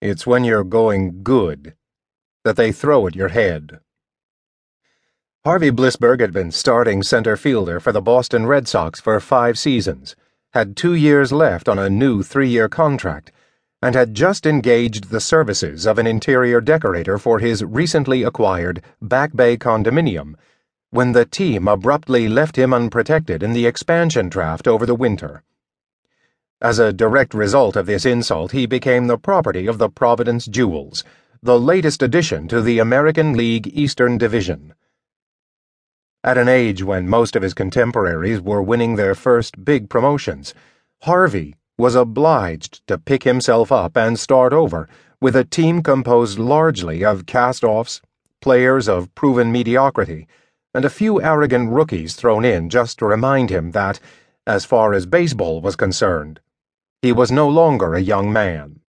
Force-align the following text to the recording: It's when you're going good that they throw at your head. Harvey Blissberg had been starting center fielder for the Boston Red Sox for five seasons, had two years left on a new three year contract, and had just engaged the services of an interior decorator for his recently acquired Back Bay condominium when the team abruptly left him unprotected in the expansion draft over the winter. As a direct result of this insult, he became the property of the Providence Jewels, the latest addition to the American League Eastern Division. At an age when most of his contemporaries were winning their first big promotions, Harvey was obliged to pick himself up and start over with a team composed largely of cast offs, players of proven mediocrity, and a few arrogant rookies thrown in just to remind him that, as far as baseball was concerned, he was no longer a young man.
It's 0.00 0.26
when 0.26 0.44
you're 0.44 0.64
going 0.64 1.22
good 1.22 1.74
that 2.44 2.56
they 2.56 2.70
throw 2.70 3.06
at 3.06 3.16
your 3.16 3.28
head. 3.28 3.80
Harvey 5.44 5.70
Blissberg 5.70 6.20
had 6.20 6.32
been 6.32 6.50
starting 6.50 7.02
center 7.02 7.36
fielder 7.36 7.80
for 7.80 7.92
the 7.92 8.02
Boston 8.02 8.46
Red 8.46 8.68
Sox 8.68 9.00
for 9.00 9.18
five 9.20 9.58
seasons, 9.58 10.14
had 10.52 10.76
two 10.76 10.94
years 10.94 11.32
left 11.32 11.68
on 11.68 11.78
a 11.78 11.88
new 11.88 12.22
three 12.22 12.48
year 12.48 12.68
contract, 12.68 13.32
and 13.80 13.94
had 13.94 14.14
just 14.14 14.44
engaged 14.44 15.10
the 15.10 15.20
services 15.20 15.86
of 15.86 15.98
an 15.98 16.06
interior 16.06 16.60
decorator 16.60 17.16
for 17.16 17.38
his 17.38 17.64
recently 17.64 18.22
acquired 18.22 18.82
Back 19.00 19.34
Bay 19.34 19.56
condominium 19.56 20.34
when 20.90 21.12
the 21.12 21.24
team 21.24 21.68
abruptly 21.68 22.28
left 22.28 22.56
him 22.56 22.72
unprotected 22.72 23.42
in 23.42 23.52
the 23.52 23.66
expansion 23.66 24.28
draft 24.28 24.68
over 24.68 24.86
the 24.86 24.94
winter. 24.94 25.42
As 26.62 26.78
a 26.78 26.90
direct 26.90 27.34
result 27.34 27.76
of 27.76 27.84
this 27.84 28.06
insult, 28.06 28.52
he 28.52 28.64
became 28.64 29.08
the 29.08 29.18
property 29.18 29.66
of 29.66 29.76
the 29.76 29.90
Providence 29.90 30.46
Jewels, 30.46 31.04
the 31.42 31.60
latest 31.60 32.02
addition 32.02 32.48
to 32.48 32.62
the 32.62 32.78
American 32.78 33.34
League 33.34 33.70
Eastern 33.74 34.16
Division. 34.16 34.72
At 36.24 36.38
an 36.38 36.48
age 36.48 36.82
when 36.82 37.10
most 37.10 37.36
of 37.36 37.42
his 37.42 37.52
contemporaries 37.52 38.40
were 38.40 38.62
winning 38.62 38.96
their 38.96 39.14
first 39.14 39.66
big 39.66 39.90
promotions, 39.90 40.54
Harvey 41.02 41.56
was 41.76 41.94
obliged 41.94 42.86
to 42.86 42.96
pick 42.96 43.24
himself 43.24 43.70
up 43.70 43.94
and 43.94 44.18
start 44.18 44.54
over 44.54 44.88
with 45.20 45.36
a 45.36 45.44
team 45.44 45.82
composed 45.82 46.38
largely 46.38 47.04
of 47.04 47.26
cast 47.26 47.64
offs, 47.64 48.00
players 48.40 48.88
of 48.88 49.14
proven 49.14 49.52
mediocrity, 49.52 50.26
and 50.72 50.86
a 50.86 50.90
few 50.90 51.20
arrogant 51.20 51.70
rookies 51.70 52.14
thrown 52.14 52.46
in 52.46 52.70
just 52.70 52.98
to 52.98 53.04
remind 53.04 53.50
him 53.50 53.72
that, 53.72 54.00
as 54.46 54.64
far 54.64 54.94
as 54.94 55.04
baseball 55.04 55.60
was 55.60 55.76
concerned, 55.76 56.40
he 57.06 57.12
was 57.12 57.30
no 57.30 57.48
longer 57.48 57.94
a 57.94 58.00
young 58.00 58.32
man. 58.32 58.80